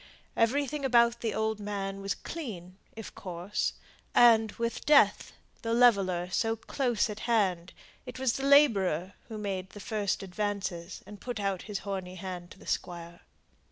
Everything 0.35 0.83
about 0.83 1.19
the 1.21 1.31
old 1.31 1.59
man 1.59 2.01
was 2.01 2.15
clean, 2.15 2.75
if 2.95 3.13
coarse; 3.13 3.73
and, 4.15 4.51
with 4.53 4.83
Death, 4.83 5.31
the 5.61 5.75
leveller, 5.75 6.27
so 6.31 6.55
close 6.55 7.07
at 7.07 7.19
hand, 7.29 7.71
it 8.07 8.17
was 8.17 8.33
the 8.33 8.43
labourer 8.43 9.13
who 9.27 9.37
made 9.37 9.69
the 9.69 9.79
first 9.79 10.23
advances, 10.23 11.03
and 11.05 11.21
put 11.21 11.39
out 11.39 11.61
his 11.69 11.77
horny 11.85 12.15
hand 12.15 12.49
to 12.49 12.57
the 12.57 12.65
Squire. 12.65 13.19